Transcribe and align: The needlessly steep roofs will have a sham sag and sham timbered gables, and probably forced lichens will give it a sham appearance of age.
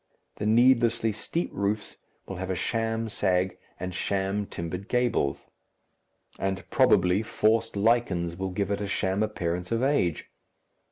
The 0.37 0.47
needlessly 0.47 1.11
steep 1.11 1.51
roofs 1.53 1.97
will 2.25 2.37
have 2.37 2.49
a 2.49 2.55
sham 2.55 3.07
sag 3.07 3.59
and 3.79 3.93
sham 3.93 4.47
timbered 4.47 4.87
gables, 4.87 5.45
and 6.39 6.67
probably 6.71 7.21
forced 7.21 7.75
lichens 7.75 8.35
will 8.35 8.49
give 8.49 8.71
it 8.71 8.81
a 8.81 8.87
sham 8.87 9.21
appearance 9.21 9.71
of 9.71 9.83
age. 9.83 10.31